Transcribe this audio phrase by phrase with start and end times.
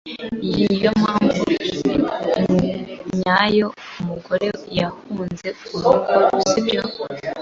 [0.53, 1.41] Iyo niyo mpamvu
[3.17, 3.67] nyayo
[3.99, 6.13] umugore yahunze urugo,
[6.49, 6.81] sibyo?